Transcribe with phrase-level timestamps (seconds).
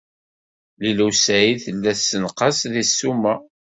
[0.81, 3.33] Lila u Saɛid tella tessenqas deg ssuma.